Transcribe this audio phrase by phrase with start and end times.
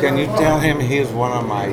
[0.00, 1.66] Can you tell him he is one of my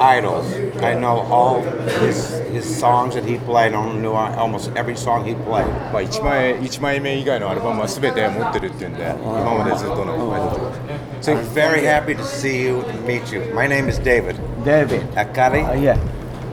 [0.00, 0.46] idols?
[0.82, 1.60] I know all
[2.00, 3.74] his his songs that he played.
[3.74, 5.66] I knew almost every song he played.
[5.92, 13.52] まあ1枚一枚目以外のアルバムは全て持ってるっていうんで今までずっとのアイドル So I'm very happy to see you and meet you.
[13.54, 15.02] My name is David David.
[15.16, 15.64] Akari.
[15.66, 15.98] Uh, yeah.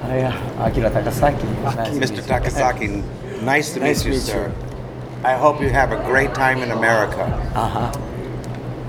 [0.04, 0.66] Uh, yeah.
[0.66, 1.44] Akira Takasaki.
[1.64, 2.16] Nice to meet Mr.
[2.16, 2.22] you.
[2.24, 3.04] Takasaki,
[3.44, 4.52] nice to Nice meet you, to meet sir.
[5.24, 7.24] I hope you have a great time in America.
[7.56, 7.92] Uh-huh.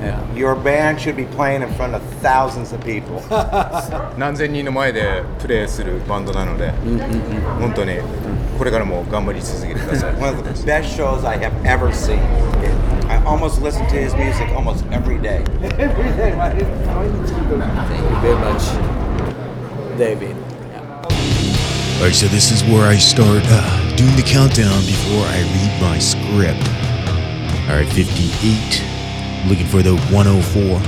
[0.00, 0.34] Yeah.
[0.34, 3.22] Your band should be playing in front of thousands of people.
[4.18, 6.72] 何千人の前でプレーするバンドなので
[7.60, 7.98] 本当に
[8.58, 12.20] これからも頑張り続けてください One of the best shows I have ever seen.
[13.08, 15.42] I almost listen to his music almost every day.
[15.60, 16.56] Thank you very much,
[19.96, 20.36] David.
[22.00, 25.98] Alright, so this is where I start uh, doing the countdown before I read my
[25.98, 26.68] script.
[27.70, 28.87] Alright, 58.
[29.47, 30.79] looking for the 104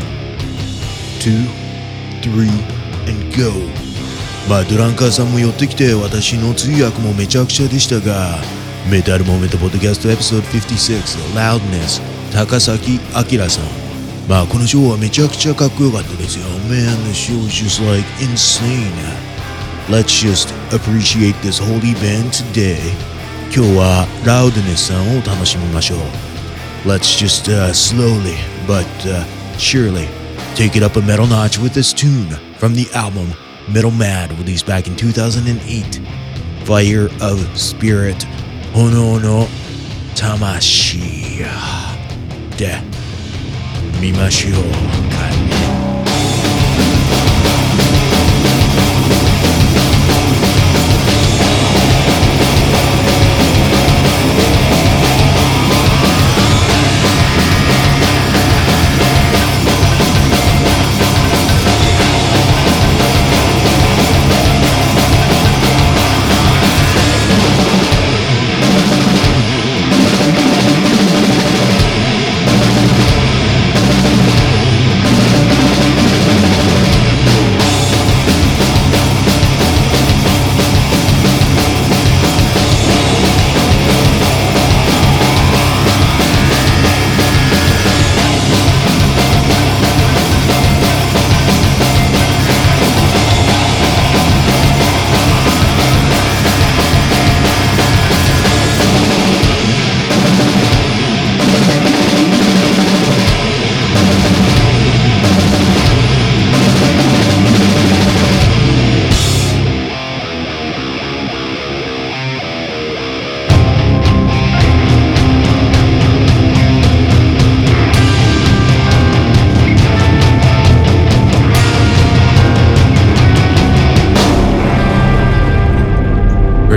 [1.20, 1.62] 2
[2.22, 2.50] 3
[3.08, 3.52] and go.
[4.50, 8.38] まあドランカーさんも寄ってきて私の通訳もめちゃくちゃでしたが
[8.90, 12.02] メタルモメントポッドキャストエピソード56 loudness
[12.34, 13.66] 高崎明さん。
[14.28, 16.46] まあこのショーはめちゃくちゃかっこよかったですよ。
[16.70, 18.92] Man the show is just like insane.
[19.90, 22.78] Let's just appreciate this holy band today.
[23.54, 26.31] 今日はラウドネスさんを楽しみましょう。
[26.86, 29.24] Let's just uh, slowly but uh,
[29.58, 30.08] surely
[30.56, 33.34] take it up a metal notch with this tune from the album
[33.70, 36.02] Metal Mad, released back in 2008.
[36.66, 38.18] Fire of Spirit,
[38.74, 39.48] Hono no
[40.16, 41.40] Tamashi.
[42.58, 42.82] De
[44.00, 45.11] Mimashio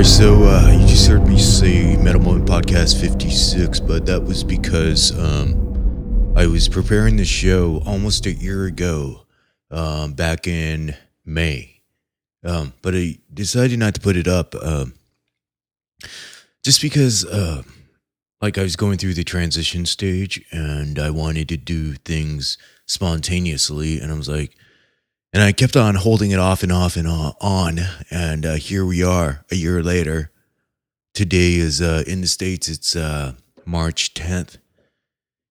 [0.05, 5.19] So uh, you just heard me say Metal Moment Podcast 56, but that was because
[5.19, 9.23] um, I was preparing the show almost a year ago,
[9.71, 10.95] um, back in
[11.25, 11.81] May.
[12.45, 14.93] Um, but I decided not to put it up um,
[16.63, 17.63] just because, uh,
[18.43, 24.01] like, I was going through the transition stage and I wanted to do things spontaneously,
[24.01, 24.55] and I was like,
[25.35, 27.81] and I kept on holding it off and off and on.
[28.09, 30.31] and uh, here we are a year later.
[31.13, 33.33] Today is uh, in the States, it's uh,
[33.67, 34.59] March 10th.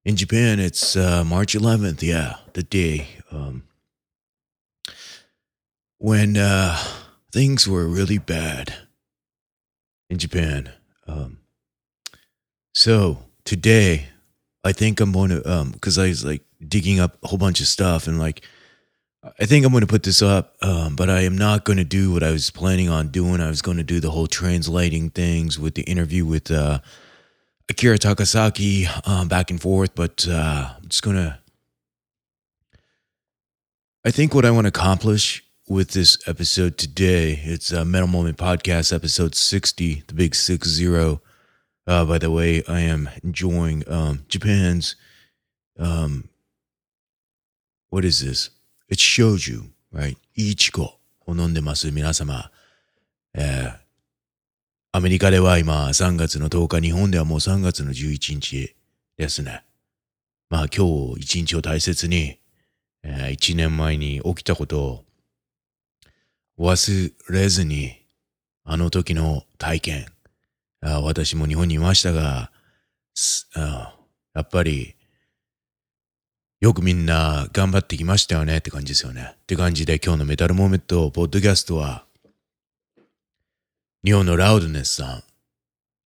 [0.05, 2.01] In Japan, it's uh, March 11th.
[2.01, 3.63] Yeah, the day um,
[5.97, 6.77] when uh,
[7.33, 8.73] things were really bad
[10.09, 10.71] in Japan.
[11.07, 11.39] Um,
[12.73, 14.07] so today,
[14.63, 17.59] I think I'm going to, um, because I was like digging up a whole bunch
[17.59, 18.45] of stuff and like,
[19.23, 21.85] I think I'm going to put this up, um, but I am not going to
[21.85, 23.39] do what I was planning on doing.
[23.39, 26.79] I was going to do the whole translating things with the interview with uh,
[27.69, 31.39] Akira Takasaki um, back and forth, but uh, I'm just going to.
[34.03, 38.37] I think what I want to accomplish with this episode today, it's a Metal Moment
[38.37, 41.21] Podcast, episode 60, the big 6 0.
[41.87, 44.97] Uh, by the way, I am enjoying um, Japan's.
[45.79, 46.27] Um,
[47.89, 48.49] what is this?
[48.93, 50.15] It's shoju, right?
[50.35, 52.51] イチゴを飲んでます、皆様。
[53.33, 53.83] えー
[54.95, 58.75] アメリカでは今3月の10日、日本ではもう3月の11日
[59.17, 59.63] ですね。
[60.51, 60.85] まあ今
[61.15, 62.37] 日一日を大切に、
[63.01, 65.05] え1年前に起きたことを
[66.59, 68.05] 忘れずに、
[68.63, 70.05] あの時の体験、
[70.81, 72.51] あ私も日本にいましたが、
[74.35, 74.95] やっぱり
[76.63, 79.31] よくみんな頑張ってきましたよねって感じですよね。
[79.33, 82.05] って感じで今日のメタルモーメント、ポッドキャストは、
[84.05, 85.23] 日本のラウドネスさん、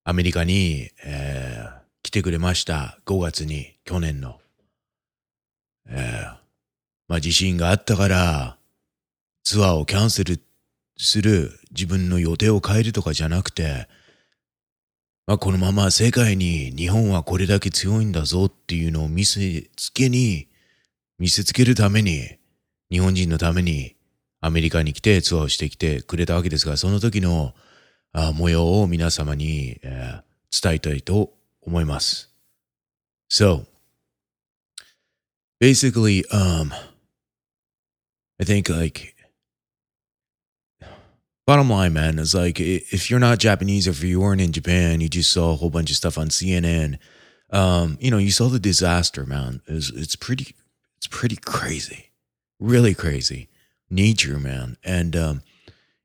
[0.04, 2.98] アメリカに、えー来てくれました。
[3.06, 4.40] 5月に、去年の。
[5.90, 6.38] えー
[7.08, 8.58] まあ地震があったから、
[9.44, 10.42] ツアーをキャンセル
[10.98, 13.88] する自分の予定を変えるとかじゃなくて、
[15.28, 20.47] まあこのまま世界に日本はこれだけ強いんだぞっていうのを見せつけに、
[21.20, 22.38] 見せつけるために、
[22.92, 23.96] 日本人のために
[24.40, 27.54] アメリカに来てツアーをしてきてくれたわけですが、その時の
[28.36, 32.34] 模様を皆様に、えー伝えたいと思います。
[33.30, 33.66] So,
[35.60, 36.72] basically, um,
[38.40, 39.14] I think like,
[41.46, 45.02] bottom line, man, is like if you're not Japanese or if you weren't in Japan,
[45.02, 47.00] you just saw a whole bunch of stuff on CNN.
[47.50, 49.62] Um, you know, you saw the disaster, man.
[49.68, 50.56] It's it's pretty,
[51.08, 52.10] it's pretty crazy,
[52.60, 53.48] really crazy.
[53.90, 55.42] Nature, man, and um,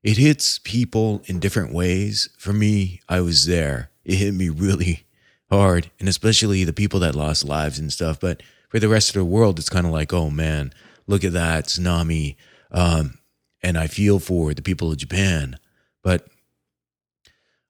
[0.01, 2.29] it hits people in different ways.
[2.37, 3.89] For me, I was there.
[4.05, 5.05] It hit me really
[5.49, 8.17] hard, and especially the people that lost lives and stuff.
[8.19, 10.73] But for the rest of the world, it's kind of like, oh man,
[11.05, 12.37] look at that tsunami.
[12.71, 13.17] Um,
[13.61, 15.57] and I feel for the people of Japan.
[16.01, 16.27] But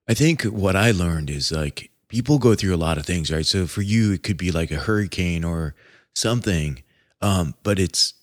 [0.08, 3.46] I think what I learned is like people go through a lot of things, right?
[3.46, 5.74] So for you, it could be like a hurricane or
[6.14, 6.83] something,
[7.24, 8.14] um, but it's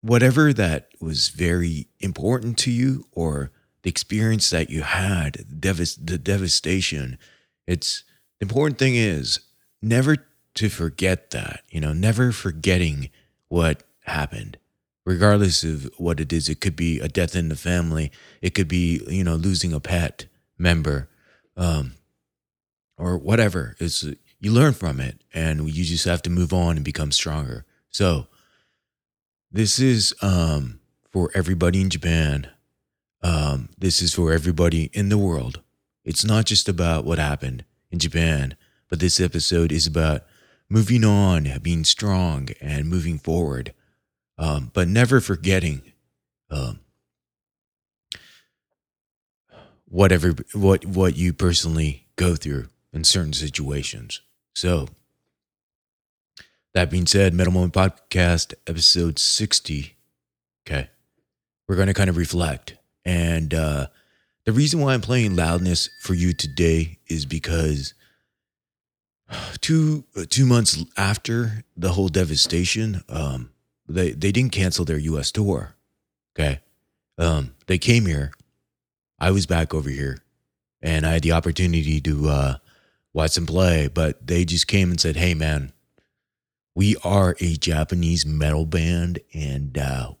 [0.00, 3.52] whatever that was very important to you or
[3.82, 7.16] the experience that you had, the, the devastation.
[7.64, 8.02] It's
[8.40, 9.38] the important thing is
[9.80, 10.16] never
[10.54, 13.08] to forget that, you know, never forgetting
[13.46, 14.58] what happened,
[15.06, 16.48] regardless of what it is.
[16.48, 18.10] It could be a death in the family,
[18.40, 20.26] it could be, you know, losing a pet
[20.58, 21.08] member,
[21.56, 21.92] um,
[22.98, 23.76] or whatever.
[23.78, 24.04] It's
[24.40, 27.64] you learn from it, and you just have to move on and become stronger.
[27.92, 28.26] So,
[29.50, 30.80] this is um,
[31.10, 32.48] for everybody in Japan.
[33.22, 35.60] Um, this is for everybody in the world.
[36.04, 38.56] It's not just about what happened in Japan,
[38.88, 40.22] but this episode is about
[40.70, 43.74] moving on, being strong, and moving forward,
[44.38, 45.82] um, but never forgetting
[46.50, 46.80] um,
[49.84, 54.22] whatever what what you personally go through in certain situations.
[54.54, 54.88] So,
[56.74, 59.96] that being said, Metal Moment Podcast, episode 60.
[60.66, 60.88] Okay.
[61.68, 62.76] We're going to kind of reflect.
[63.04, 63.86] And uh,
[64.44, 67.94] the reason why I'm playing loudness for you today is because
[69.60, 73.50] two two months after the whole devastation, um,
[73.88, 75.30] they they didn't cancel their U.S.
[75.32, 75.74] tour.
[76.34, 76.60] Okay,
[77.18, 78.32] um, they came here.
[79.18, 80.18] I was back over here,
[80.80, 82.54] and I had the opportunity to uh,
[83.12, 83.88] watch them play.
[83.88, 85.72] But they just came and said, "Hey, man,
[86.74, 90.12] we are a Japanese metal band, and uh,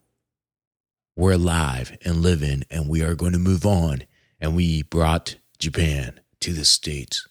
[1.16, 4.04] we're alive and living, and we are going to move on."
[4.40, 7.28] And we brought Japan to the states.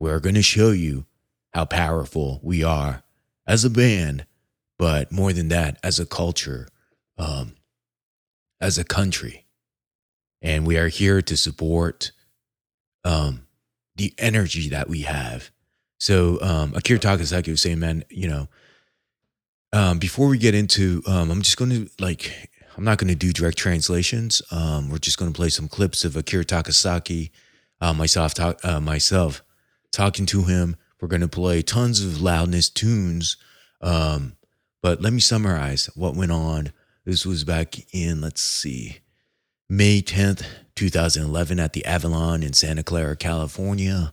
[0.00, 1.06] We're going to show you
[1.52, 3.02] how powerful we are
[3.46, 4.26] as a band,
[4.78, 6.68] but more than that, as a culture,
[7.18, 7.56] um,
[8.60, 9.46] as a country.
[10.42, 12.12] And we are here to support
[13.04, 13.46] um,
[13.96, 15.50] the energy that we have.
[15.98, 18.48] So um, Akira Takasaki was saying, man, you know,
[19.72, 23.14] um, before we get into, um, I'm just going to like, I'm not going to
[23.14, 24.42] do direct translations.
[24.50, 27.30] Um, we're just going to play some clips of Akira Takasaki,
[27.80, 29.42] uh, myself, uh, myself
[29.92, 30.76] talking to him.
[31.00, 33.36] We're going to play tons of loudness tunes.
[33.80, 34.36] Um,
[34.82, 36.72] but let me summarize what went on.
[37.04, 38.98] This was back in, let's see,
[39.68, 44.12] May 10th, 2011 at the Avalon in Santa Clara, California.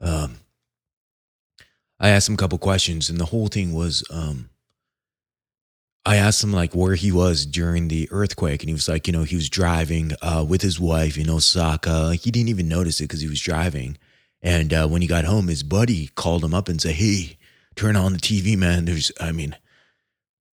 [0.00, 0.39] Um,
[2.00, 4.48] I asked him a couple questions, and the whole thing was um,
[6.06, 9.12] I asked him like where he was during the earthquake, and he was like, you
[9.12, 12.14] know, he was driving uh, with his wife in Osaka.
[12.14, 13.98] He didn't even notice it because he was driving.
[14.42, 17.36] And uh, when he got home, his buddy called him up and said, "Hey,
[17.76, 18.86] turn on the TV, man.
[18.86, 19.56] There's, I mean,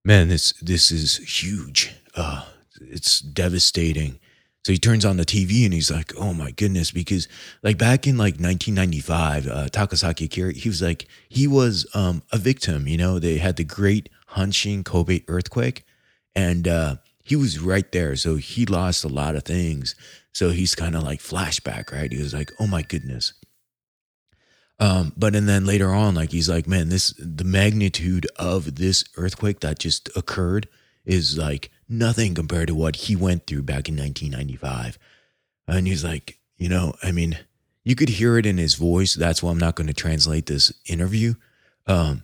[0.04, 1.94] man, this this is huge.
[2.14, 2.44] Uh,
[2.82, 4.20] it's devastating."
[4.68, 7.30] So he turns on the TV and he's like, "Oh my goodness!" Because
[7.64, 12.38] like back in like 1995, uh, Takasaki Akira, he was like he was um, a
[12.38, 12.86] victim.
[12.86, 15.86] You know, they had the Great Hanshin Kobe earthquake,
[16.36, 18.18] and uh, he was right there.
[18.18, 19.96] So he lost a lot of things.
[20.34, 22.12] So he's kind of like flashback, right?
[22.12, 23.36] He was like, "Oh my goodness."
[24.82, 29.06] Um, but and then later on, like he's like, man, this the magnitude of this
[29.16, 30.68] earthquake that just occurred
[31.08, 35.00] is like nothing compared to what he went through back in 1995.
[35.68, 37.38] And he's like, you know, I mean,
[37.84, 39.16] you could hear it in his voice.
[39.16, 41.36] That's why I'm not going to translate this interview.
[41.88, 42.24] Um,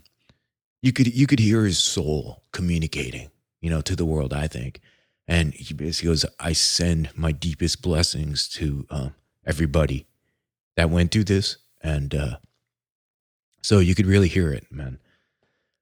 [0.82, 4.34] you could you could hear his soul communicating, you know, to the world.
[4.34, 4.82] I think,
[5.26, 10.06] and he basically goes, "I send my deepest blessings to um, everybody
[10.76, 12.38] that went through this," and uh,
[13.62, 15.00] so you could really hear it, man.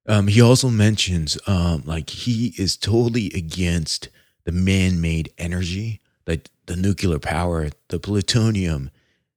[0.08, 4.10] Um, he also mentions um, like he is totally against
[4.46, 8.89] the man-made energy, like the nuclear power, the plutonium.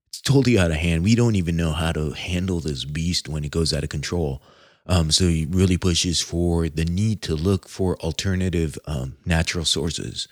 [0.08, 1.04] It's totally out of hand.
[1.04, 4.42] We don't even know how to handle this beast when it goes out of control.
[4.86, 10.28] Um, so he really pushes for the need to look for alternative um, natural sources.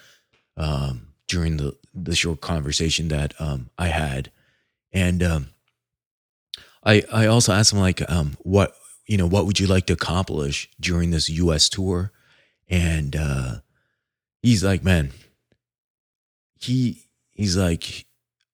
[0.56, 4.30] Um, during the the short conversation that um, I had,
[4.92, 5.22] and
[6.84, 8.02] I I also asked him like,
[8.40, 8.74] what
[9.06, 11.68] you know, what would you like to accomplish during this U.S.
[11.68, 12.12] tour?
[12.68, 13.54] And uh,
[14.42, 15.12] he's like, man,
[16.60, 18.06] he he's like,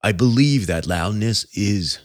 [0.02, 1.98] I believe that loudness is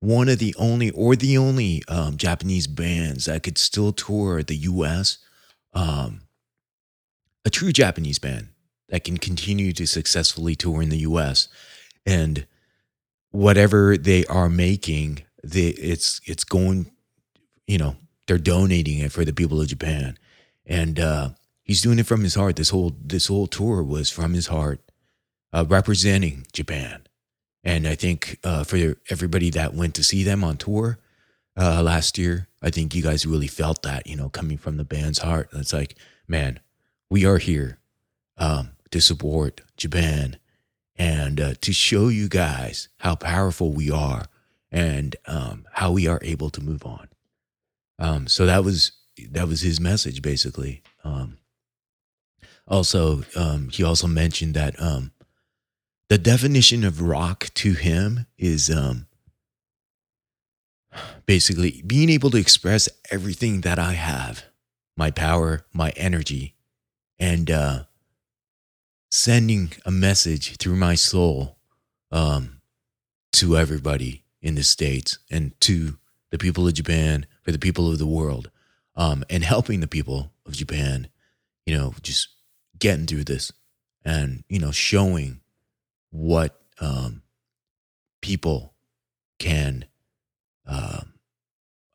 [0.00, 4.56] one of the only or the only um, Japanese bands that could still tour the
[4.56, 5.18] U.S.
[5.72, 6.22] Um,
[7.44, 8.48] a true Japanese band
[8.88, 11.48] that can continue to successfully tour in the U.S.
[12.06, 12.46] and
[13.30, 16.90] whatever they are making, they, it's it's going,
[17.66, 17.96] you know,
[18.26, 20.18] they're donating it for the people of Japan,
[20.66, 21.30] and uh,
[21.62, 22.56] he's doing it from his heart.
[22.56, 24.80] This whole this whole tour was from his heart,
[25.52, 27.02] uh, representing Japan.
[27.64, 30.98] And I think uh, for everybody that went to see them on tour
[31.56, 34.84] uh, last year, I think you guys really felt that, you know, coming from the
[34.84, 35.48] band's heart.
[35.50, 35.96] And It's like,
[36.28, 36.60] man,
[37.08, 37.78] we are here
[38.36, 40.36] um, to support Japan
[40.96, 44.26] and uh, to show you guys how powerful we are
[44.74, 47.08] and um, how we are able to move on.
[48.00, 48.90] Um, so that was
[49.30, 50.82] that was his message, basically.
[51.04, 51.38] Um,
[52.66, 55.12] also, um, he also mentioned that um,
[56.08, 59.06] the definition of rock to him is um
[61.24, 64.44] basically being able to express everything that I have,
[64.96, 66.56] my power, my energy,
[67.18, 67.84] and uh
[69.12, 71.58] sending a message through my soul
[73.32, 75.98] to everybody in the states and to
[76.30, 78.50] the people of Japan, for the people of the world,
[78.94, 81.08] um, and helping the people of Japan,
[81.64, 82.28] you know, just
[82.78, 83.50] getting through this
[84.04, 85.40] and, you know, showing
[86.10, 87.22] what um,
[88.20, 88.74] people
[89.38, 89.86] can.
[90.68, 91.00] Uh,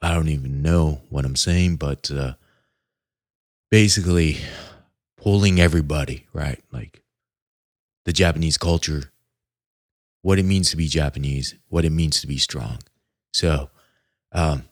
[0.01, 2.33] I don't even know what I'm saying, but uh,
[3.69, 4.37] basically
[5.17, 6.63] pulling everybody, right?
[6.71, 7.03] Like
[8.05, 9.11] the Japanese culture,
[10.21, 12.79] what it means to be Japanese, what it means to be strong.
[13.31, 13.69] So,
[14.31, 14.63] um,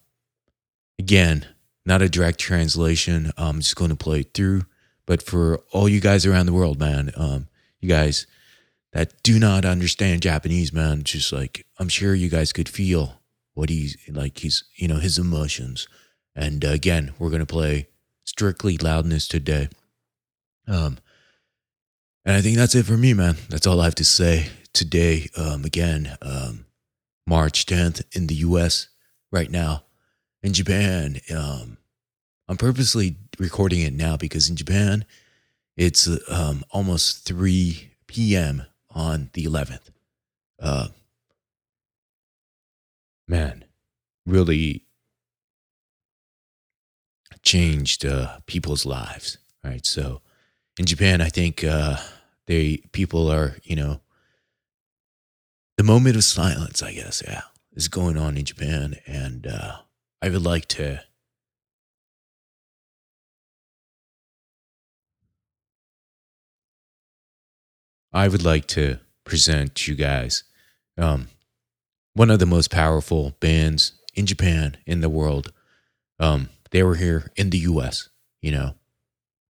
[1.00, 1.46] again,
[1.86, 3.32] not a direct translation.
[3.38, 4.64] I'm just going to play it through.
[5.06, 7.48] But for all you guys around the world, man, um,
[7.80, 8.28] you guys
[8.92, 13.22] that do not understand Japanese, man, just like I'm sure you guys could feel
[13.54, 15.88] what he's like, he's, you know, his emotions.
[16.36, 17.88] And uh, again, we're going to play
[18.26, 19.70] strictly loudness today.
[20.68, 20.98] Um,
[22.26, 23.38] and I think that's it for me, man.
[23.50, 25.28] That's all I have to say today.
[25.36, 26.66] Um, again, um,
[27.26, 28.88] March 10th in the US
[29.32, 29.84] right now.
[30.44, 31.78] In Japan, um,
[32.48, 35.04] I'm purposely recording it now because in Japan,
[35.76, 38.64] it's um, almost 3 p.m.
[38.92, 39.90] on the 11th.
[40.60, 40.90] Uh,
[43.28, 43.66] man,
[44.26, 44.84] really
[47.42, 49.86] changed uh, people's lives, right?
[49.86, 50.22] So
[50.78, 51.98] in Japan, I think uh,
[52.46, 54.02] they people are, you know,
[55.78, 57.44] the moment of silence, I guess, yeah,
[57.74, 59.78] is going on in Japan, and uh,
[60.22, 61.04] I would like to
[68.14, 70.44] I would like to present to you guys
[70.98, 71.28] um,
[72.14, 75.54] one of the most powerful bands in Japan, in the world.
[76.20, 78.10] Um, they were here in the US,
[78.42, 78.74] you know,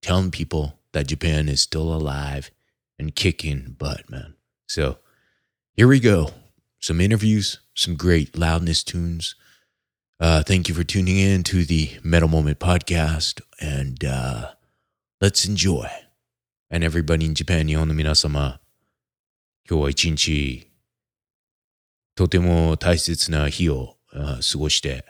[0.02, 2.52] telling people that Japan is still alive
[3.00, 4.34] and kicking butt, man.
[4.68, 4.98] So
[5.78, 6.32] here we go.
[6.80, 9.36] Some interviews, some great loudness tunes.
[10.20, 14.54] Uh, thank you for tuning in to the Metal Moment podcast, and uh,
[15.22, 15.88] let's enjoy.
[16.72, 18.60] And everybody in Japan, 日本の皆様、
[19.70, 20.68] 今日は一日、
[22.16, 25.06] とても大切な日を、uh, 過ごして、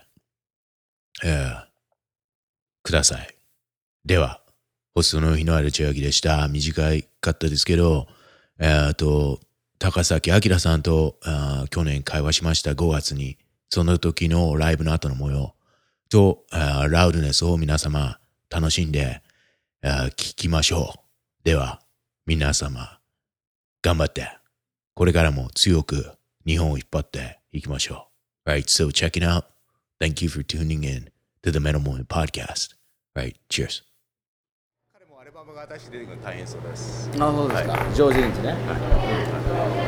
[1.24, 1.64] uh,
[2.84, 3.36] ください。
[4.04, 4.42] では、
[4.94, 6.50] ホストの日のある千明でした。
[6.50, 6.82] 短
[7.22, 8.10] かったですけど、
[8.60, 9.40] えっと、
[9.80, 13.38] 高崎明さんとあ去年会話しました5月に、
[13.70, 15.54] その時のライブの後の模様
[16.10, 18.20] と、あラウドネスを皆様
[18.50, 19.22] 楽しんで、
[19.84, 21.00] あ聞きましょう。
[21.44, 21.82] では、
[22.26, 23.00] 皆様、
[23.82, 24.30] 頑張って、
[24.96, 26.12] これからも強く
[26.46, 28.08] 日本を引っ張っていきましょ
[28.46, 28.50] う。
[28.50, 29.44] Right, so check it out.
[30.00, 31.12] Thank you for tuning in.
[31.48, 32.74] to the Metal Moment podcast.
[33.16, 33.87] Right, cheers.
[35.48, 37.10] 彼もアルバムが新しい出てくるの大変そうです。
[37.14, 38.56] あそうですか、上手にね、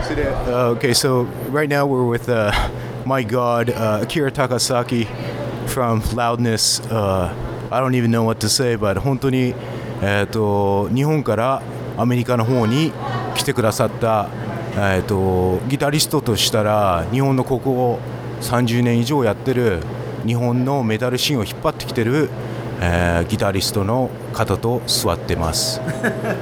[0.03, 2.51] それで、uh, okay so right now we're with、uh,
[3.05, 5.07] my god、uh, Akira Takasaki
[5.67, 7.33] from Loudness、uh,
[7.71, 9.53] I don't even know what to say but 本当に
[10.01, 11.61] えー、と日本から
[11.97, 12.93] アメリカの方に
[13.35, 14.29] 来てくださった、
[14.75, 17.99] えー、とギタリストとしたら日本のここを
[18.41, 19.81] 30年以上やってる
[20.25, 22.29] 日本のメタルシーンを引っ張ってきてる、
[22.81, 25.81] えーギタリストの方と座ってます。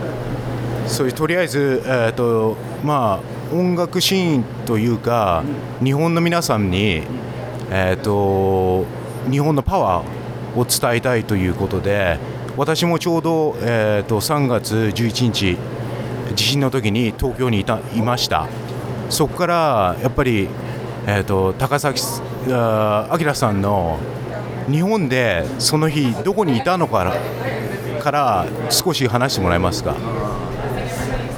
[0.88, 5.44] そういうとりあえず、えーとまあ、音楽シーンというか、
[5.84, 7.04] 日本の皆さんに、
[7.70, 8.86] えー、と
[9.30, 12.18] 日本のパワーを伝えたいということで
[12.56, 15.58] 私もちょうど、えー、と3月11日
[16.36, 18.48] 地震の時に東京にいたいました
[19.10, 20.50] そこからやっぱり、
[21.06, 22.02] えー、と高崎
[22.48, 23.98] 明さんの
[24.70, 27.14] 日本でその日どこにいたのか
[28.02, 29.96] から少し話してもらえますか？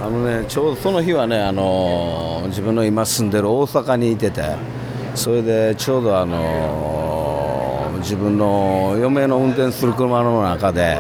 [0.02, 4.56] あのね、ちょうどその日はね、あの自分の今住んでる大阪にいてて、
[5.14, 10.98] それでちょうど、あの自分の嫁の運転する車の中で、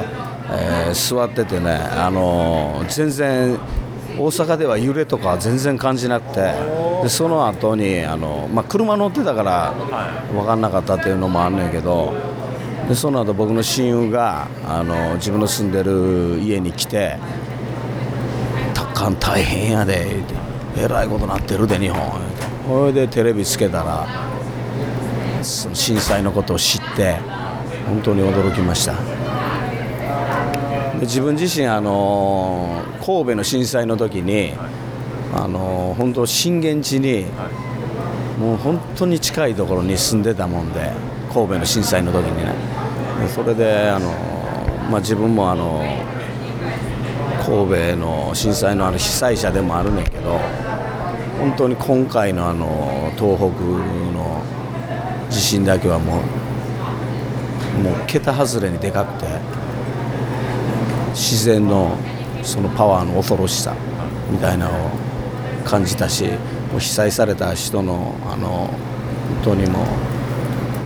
[0.51, 3.57] えー座っててね、あの全然
[4.19, 6.53] 大阪では揺れとか全然感じなくて
[7.03, 9.73] でその後にあのまあ、車乗ってたから
[10.33, 12.13] 分かんなかったっていうのもあんねんけど
[12.89, 17.17] でその後僕の親友があの自分の住んでる家に来て
[18.75, 20.21] 「たっかん大変やで」
[20.77, 22.49] えらいことなってるで日本」言うて。
[22.67, 24.07] それでテレビつけたら
[25.41, 27.15] その震災のことを知って
[27.87, 29.18] 本当に驚きました。
[31.01, 34.53] 自分自身あの神戸の震災の時に
[35.33, 37.25] あの本当震源地に
[38.39, 40.91] もう本当に近いところに住んでたもんで
[41.33, 42.53] 神戸の震災の時にね。
[43.21, 44.09] でそれであの、
[44.89, 45.83] まあ、自分もあの
[47.45, 50.39] 神戸の震災のあの被災者でもあるねんけど
[51.39, 53.45] 本当に今回のあの東北
[54.13, 54.43] の
[55.29, 59.27] 地震だけはもうもう桁外れにでかくて
[61.13, 61.97] 自然の
[62.43, 63.75] そのパワーの恐ろしさ
[64.31, 64.89] みたいなのを
[65.65, 66.25] 感じたし
[66.71, 68.69] もう被災された人のあの
[69.43, 69.83] 本当にも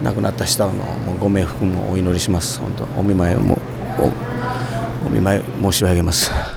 [0.01, 3.57] う亡くなった人のもうご冥福もお祈りします本当お見舞いも
[3.97, 6.31] おお見舞い申し上げます。「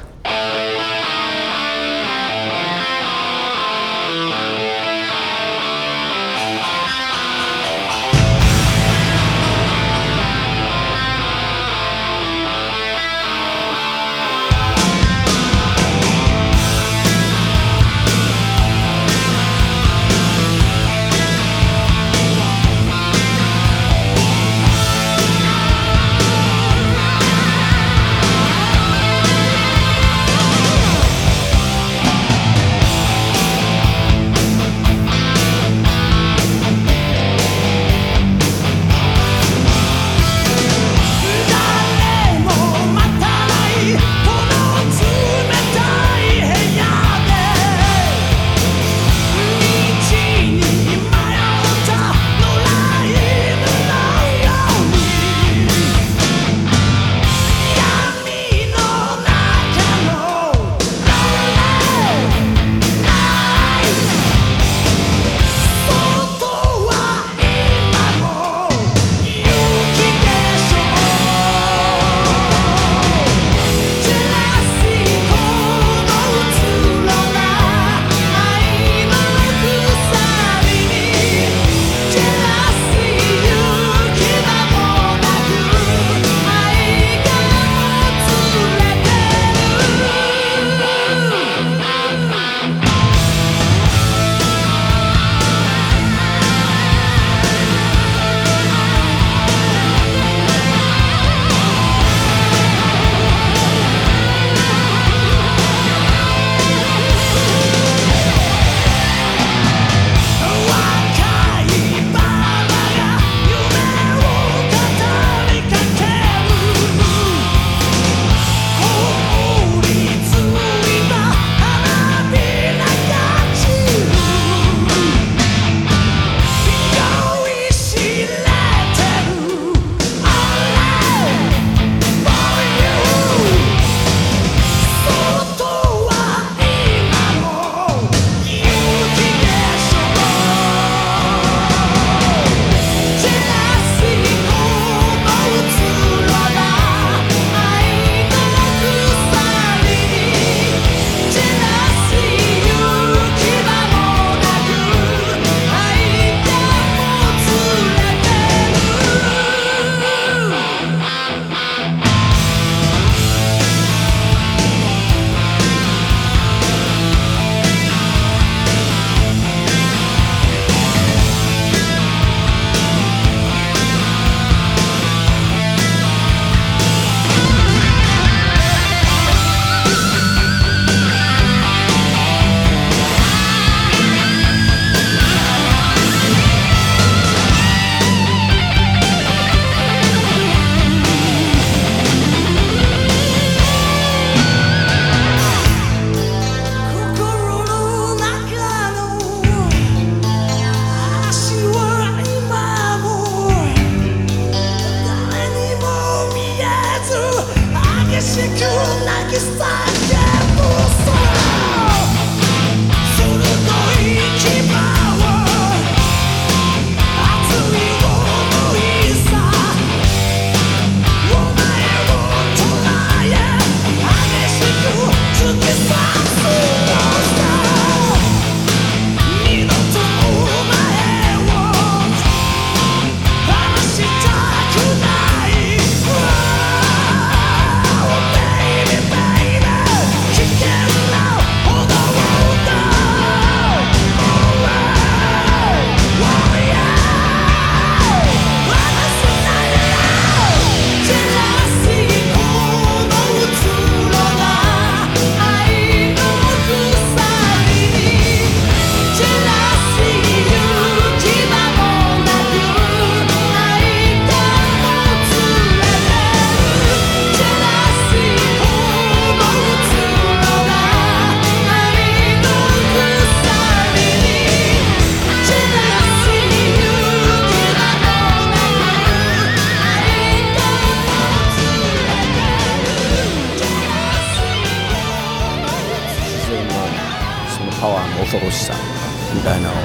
[289.46, 289.76] たいなのを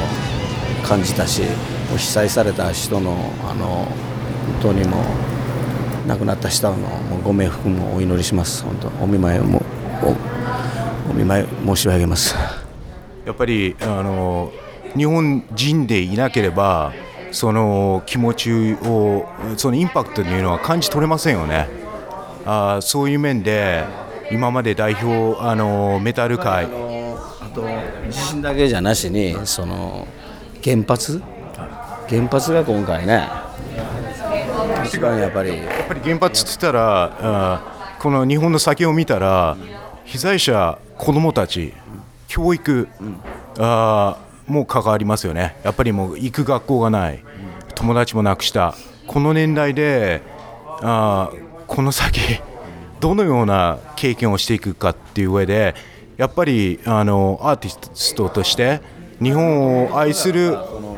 [0.84, 1.44] 感じたし
[1.96, 3.12] 被災された人の
[3.44, 3.86] あの
[4.64, 5.04] 本当にも
[6.08, 8.64] 亡くなった人のもうご冥福もお祈りします。
[8.64, 9.62] 本当お見舞いも
[10.02, 12.36] おお見舞い申し上げます。
[13.26, 14.52] やっぱりあの
[14.98, 16.92] 日本人でいなければ
[17.32, 21.70] その気持ちをそのインパクトというのは感じ取れませんよね。
[22.46, 23.84] あそういう面で
[24.32, 26.68] 今まで代表あのメタル界
[27.54, 27.66] と
[28.10, 30.08] 地震だけじゃなしにその
[30.64, 31.22] 原発？
[32.10, 33.28] 原発が今回ね
[34.86, 39.56] 一番やっぱりやっぱり原発って言ったらあこの日本の先を見たら
[40.04, 41.74] 被災者子どもたち
[42.28, 42.88] 教育、
[43.60, 45.56] あもう関わりますよね。
[45.64, 47.24] やっぱりもう行く学校がない。
[47.76, 48.76] 友達もなくした。
[49.08, 50.22] この年代で
[50.82, 51.32] あ
[51.68, 52.42] この先
[53.00, 55.76] どのような経験をしていくかっていう上で
[56.18, 58.82] やっぱりあのアーティストとして
[59.22, 60.56] 日本を愛する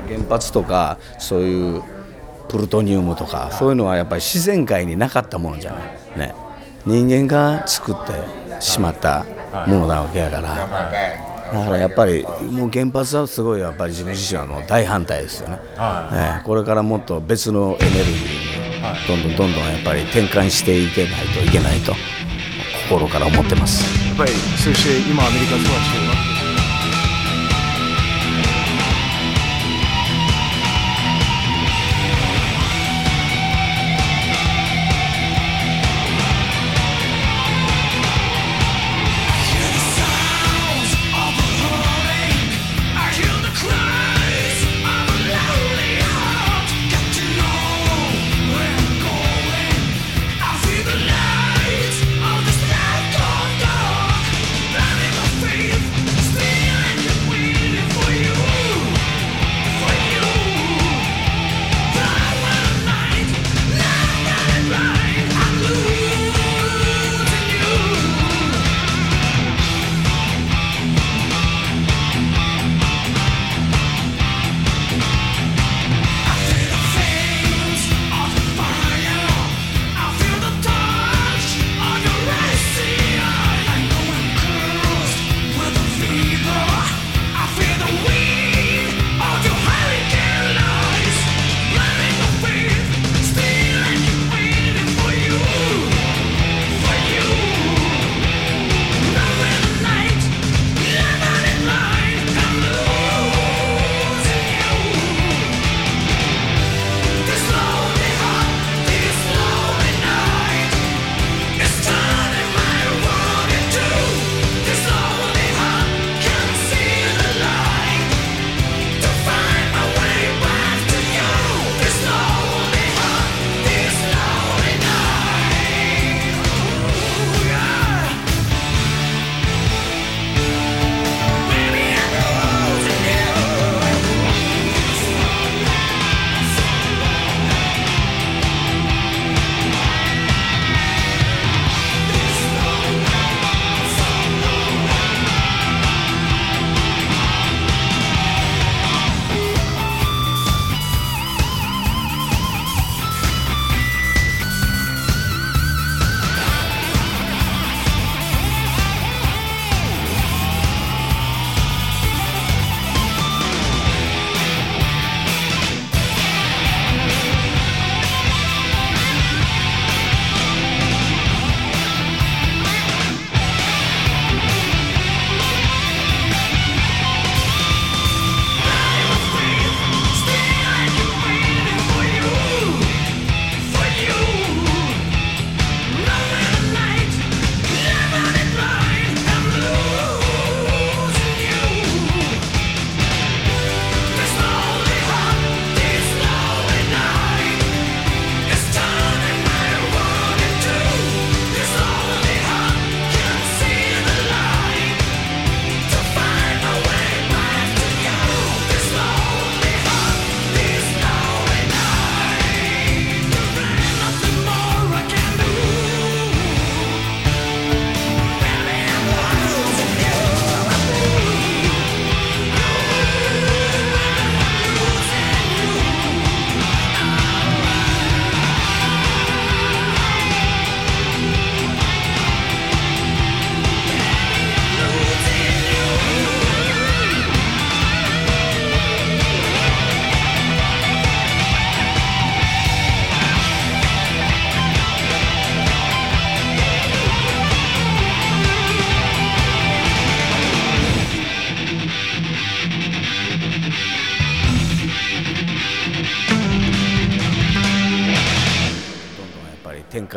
[0.08, 1.84] 原発とかそういう
[2.49, 5.80] プルトニウムとかそういうのはやっぱり自然界になかったものじゃな
[6.15, 6.36] い、ね、
[6.86, 9.26] 人間が作ってしまった
[9.67, 11.13] ものなわけやから。
[11.54, 16.41] だからやっぱりもう原発はすごいやっぱり自分自身はもう大反対ですよね、ね。
[16.43, 18.54] これからもっと別のエネルギーに
[19.08, 21.93] どんどんどんどんやっぱり転換していけないといけないと
[22.89, 24.03] 心から思ってます。
[24.12, 25.38] やっぱりそして今アメ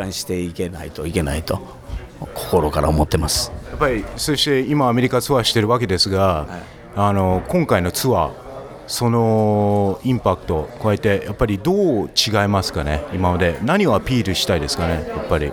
[0.07, 1.61] 貫していけないといけないと
[2.35, 3.53] 心から思ってます。
[3.71, 6.47] やっぱりそして今アメリカツアーしてるわけですが、
[6.95, 8.33] あの今回のツアー
[8.87, 13.59] そのインパクトこうやってやっぱりどう違いますかね今まで。
[13.63, 15.53] 何をアピールしたいですかねやっぱり。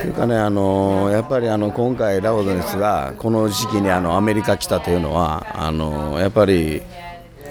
[0.00, 6.82] というかねあのやっぱりあの今回ラオドネスがこの時期にあのアメリカ来たというのはあのやっぱり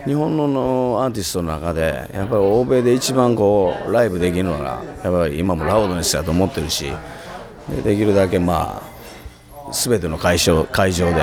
[0.07, 6.85] 日本ののアーティストの中でやっぱり欧米で一番こうライブできるのがやっぱり今もラオドネスだと思ってるし
[7.69, 8.81] でできるだけま
[9.67, 11.15] あ全ての会場会場で、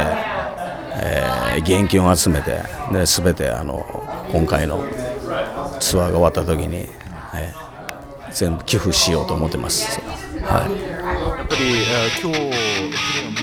[1.03, 2.61] えー現金を集めて
[2.93, 3.87] で全てあの
[4.33, 4.85] 今回の
[5.79, 6.89] ツアーが終わった時に、
[7.35, 7.65] えー
[8.33, 10.01] 全部寄付しようと思ってます。
[10.43, 10.73] はい
[11.39, 13.34] やっぱり、えー今日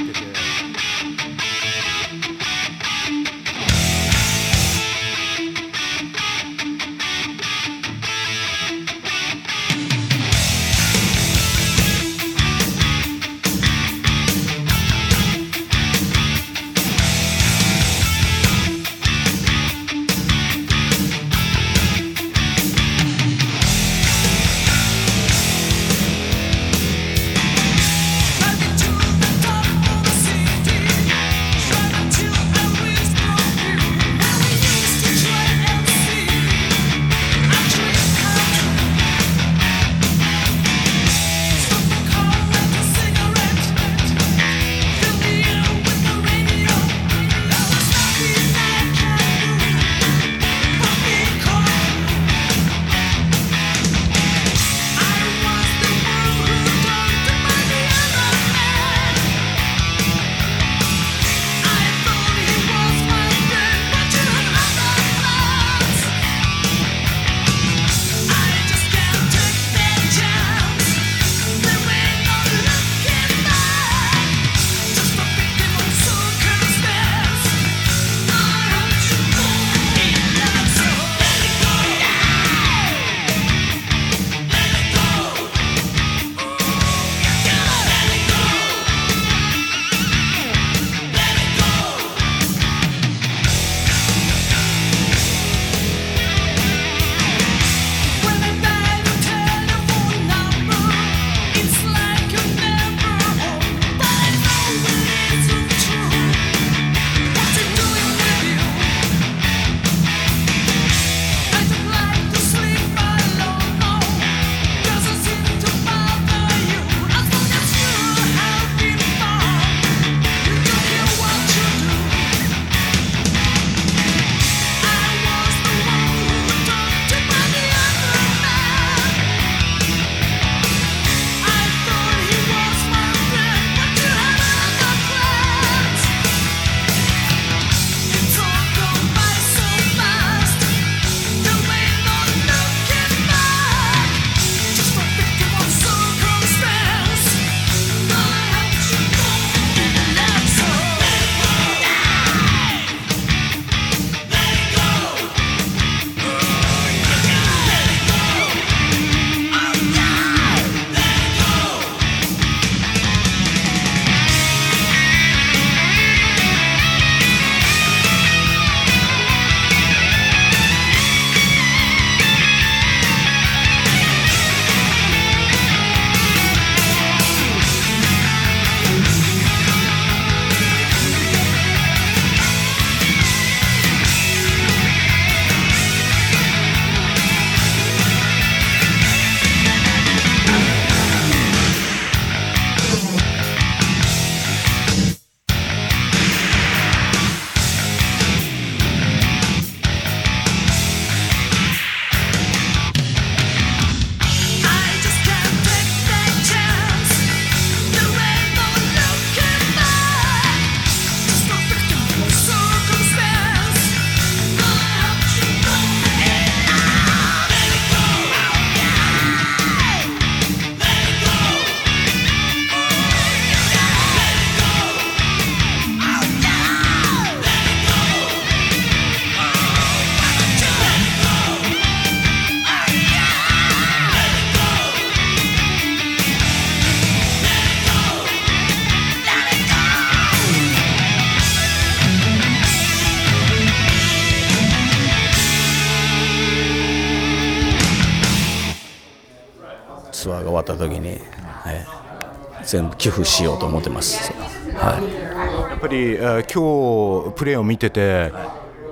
[252.72, 254.32] 全部寄付しようと思ってます、
[254.76, 258.32] はい、やっぱり、えー今日プレーを見てて、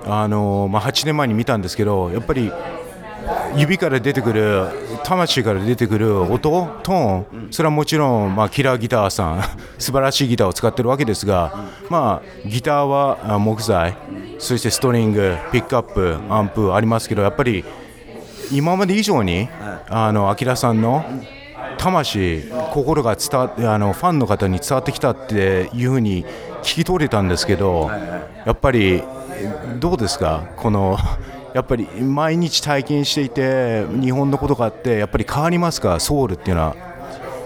[0.05, 2.51] あのまあ、8年前に見たんですけどやっぱり
[3.55, 4.67] 指から出てくる
[5.03, 9.43] 魂から出てくる音トーンそれはもちろん、まあ、キラーギターさん
[9.79, 13.95] 素晴らしいギターを使ってるわけですが、まあ、ギターはあ木材
[14.39, 17.63] そしてストリングピックアップアンプありますけどやっぱり
[18.51, 19.47] 今まで以上に
[19.89, 21.05] あのアキラさんの
[21.79, 26.25] 魂心が伝わってあのファンの方に伝わってきたっていうふうに
[26.61, 27.89] 聞き取れたんですけど
[28.45, 29.01] やっぱり
[29.79, 30.49] どうですか？
[30.57, 30.97] この
[31.53, 35.99] やっぱり毎日体験していて日本のことがあってやっぱり変わりますか？
[35.99, 36.75] ソウルっていうのは。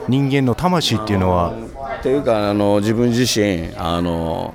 [0.09, 1.53] 人間の魂っていうのは。
[1.99, 4.53] っていうかあの自分自身あの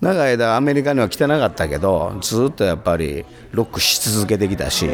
[0.00, 4.88] 長い間アメリカには来てなかったけどずっとやっぱりロックし続けてきたし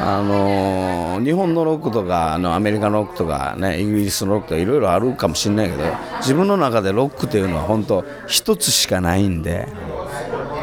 [0.00, 5.82] あの日本のロックとかあのアメリカのロックとか、ね、イギリスのロックとかいろいろあるかもしれないけど
[6.18, 9.68] 自分の中でロックっていうのは本当一つしかないんで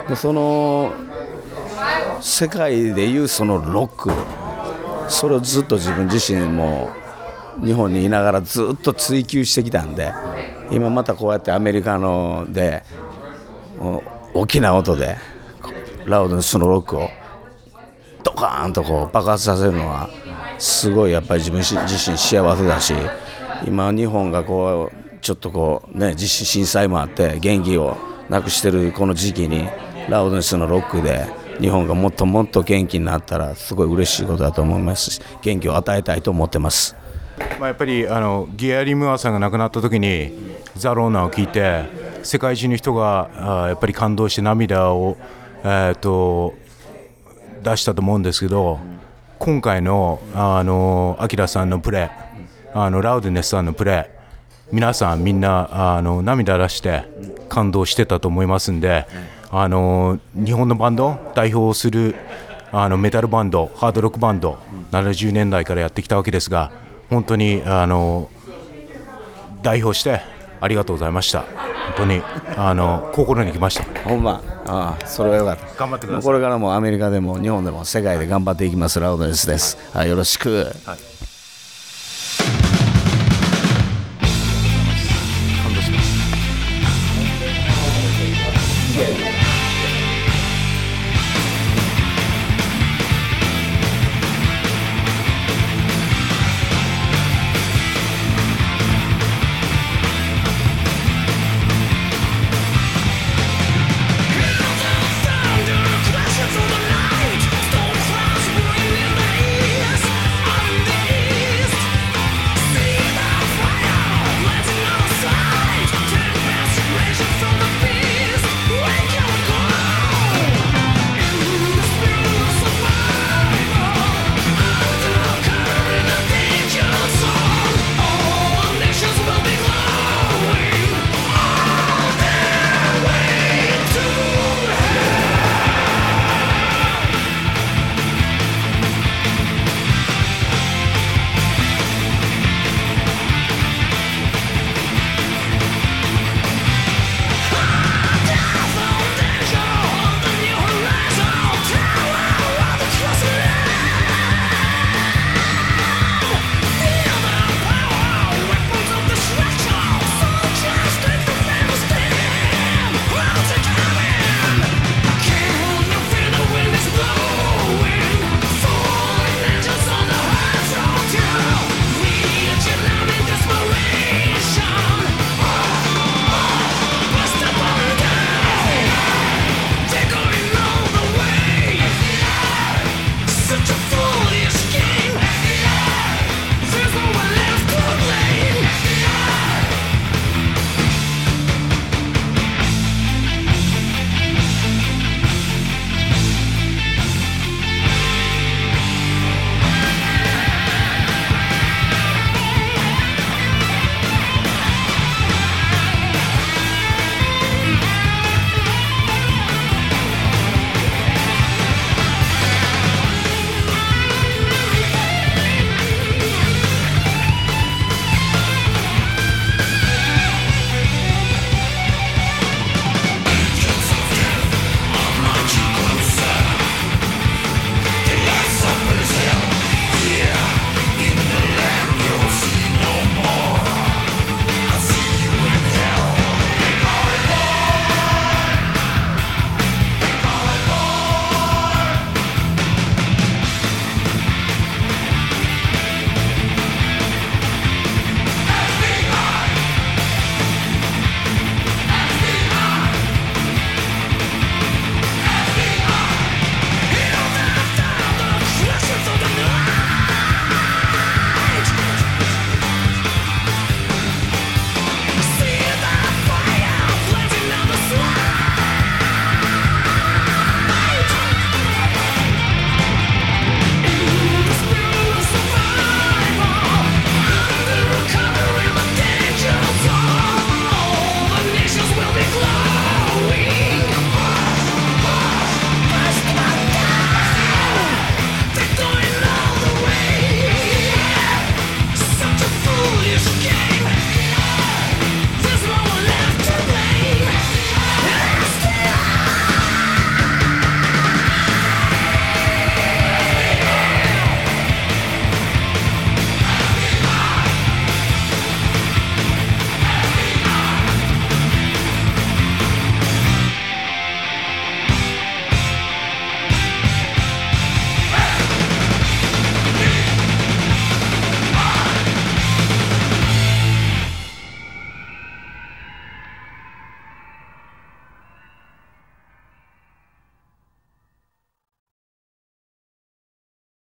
[0.07, 0.93] でその
[2.21, 4.11] 世界でいうそのロック
[5.09, 6.89] それをずっと自分自身も
[7.63, 10.11] 日本にいながらずっと追求してきたんで
[10.71, 12.83] 今またこうやってアメリカので
[14.33, 15.17] 大きな音で
[16.05, 17.09] ラウドのそのロックを
[18.23, 20.09] ドカーンとこう爆発させるのは
[20.57, 22.93] すごいやっぱり自分自身幸せだし
[23.65, 27.97] 今日本がこうちょっとこうね地震震災もあって元気を
[28.29, 29.67] なくしてるこの時期に
[30.09, 31.25] ラウドネスのロックで
[31.59, 36.95] 日本がもっともっと元気になったらすごい嬉しいことだと思いますし元気を与えたいと思ってます。
[37.59, 40.31] まあ、やっぱりあのギアリ・ムアさんが亡くなった時に
[40.75, 41.83] ザ・ローナを聞いて
[42.25, 45.15] 世界中の人があやっぱり感動して涙を、
[45.63, 46.55] えー、と
[47.63, 48.79] 出したと思うんですけど
[49.37, 54.07] 今回のあのアキラさんのプレーあのラウデネスさんのプレー
[54.71, 57.03] 皆さんみんなあの涙出して
[57.47, 59.05] 感動してたと思いますんで
[59.51, 62.15] あの日本のバンド代表する
[62.71, 64.57] あのメタルバンドハードロックバンド
[64.91, 66.71] 70年代からやってきたわけですが
[67.11, 68.29] 本当にあの
[69.61, 70.21] 代表して
[70.59, 71.41] ありがとうございました。
[71.41, 71.49] 本
[71.97, 72.21] 当に
[72.57, 73.83] あの心にきました。
[74.07, 74.41] ほんま。
[74.67, 75.75] ああそれはよかった。
[75.75, 76.23] 頑張ってください。
[76.23, 78.99] これからもアメリカでも日本でも世界で頑張っていきます。
[78.99, 81.24] ラウドネスです、はい、よろしく、はい